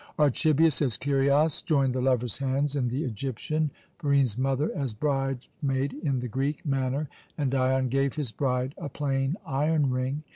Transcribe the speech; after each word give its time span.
Archibius, 0.17 0.81
as 0.81 0.97
kyrios, 0.97 1.61
joined 1.61 1.93
the 1.93 2.01
lovers' 2.01 2.39
hands 2.39 2.75
in 2.75 2.87
the 2.87 3.03
Egyptian 3.03 3.69
Barine's 4.01 4.35
mother, 4.35 4.71
as 4.75 4.95
bridesmaid, 4.95 5.93
in 6.01 6.17
the 6.19 6.27
Greek 6.27 6.65
manner, 6.65 7.07
and 7.37 7.51
Dion 7.51 7.87
gave 7.87 8.15
his 8.15 8.31
bride 8.31 8.73
a 8.79 8.89
plain 8.89 9.35
iron 9.45 9.91
ring. 9.91 10.23